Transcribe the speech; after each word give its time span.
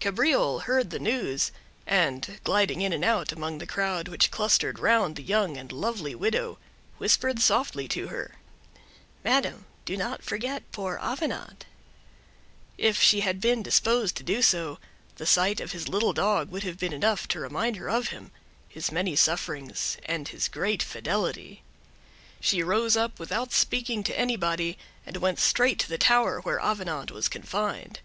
Cabriole 0.00 0.58
heard 0.66 0.90
the 0.90 0.98
news, 0.98 1.52
and, 1.86 2.40
gliding 2.42 2.80
in 2.80 2.92
and 2.92 3.04
out 3.04 3.30
among 3.30 3.58
the 3.58 3.64
crowd 3.66 4.08
which 4.08 4.32
clustered 4.32 4.80
round 4.80 5.14
the 5.14 5.22
young 5.22 5.56
and 5.56 5.70
lovely 5.70 6.16
widow, 6.16 6.58
whispered 6.96 7.38
softly 7.40 7.86
to 7.86 8.08
her—"Madam, 8.08 9.66
do 9.84 9.96
not 9.96 10.24
forget 10.24 10.64
poor 10.72 10.98
Avenant." 11.00 11.64
If 12.76 13.00
she 13.00 13.20
had 13.20 13.40
been 13.40 13.62
disposed 13.62 14.16
to 14.16 14.24
do 14.24 14.42
so, 14.42 14.80
the 15.14 15.26
sight 15.26 15.60
of 15.60 15.70
his 15.70 15.86
little 15.88 16.12
dog 16.12 16.50
would 16.50 16.64
have 16.64 16.80
been 16.80 16.92
enough 16.92 17.28
to 17.28 17.38
remind 17.38 17.76
her 17.76 17.88
of 17.88 18.08
him—his 18.08 18.90
many 18.90 19.14
sufferings, 19.14 19.96
and 20.06 20.26
his 20.26 20.48
great 20.48 20.82
fidelity. 20.82 21.62
She 22.40 22.64
rose 22.64 22.96
up, 22.96 23.20
without 23.20 23.52
speaking 23.52 24.02
to 24.02 24.18
anybody, 24.18 24.76
and 25.06 25.18
went 25.18 25.38
straight 25.38 25.78
to 25.78 25.88
the 25.88 25.98
tower 25.98 26.40
where 26.40 26.58
Avenant 26.58 27.12
was 27.12 27.28
confined. 27.28 28.00